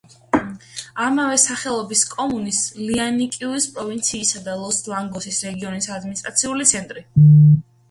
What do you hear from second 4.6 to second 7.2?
ლოს-ლაგოსის რეგიონის ადმინისტრაციული ცენტრი.